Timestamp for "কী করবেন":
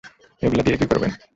0.77-1.11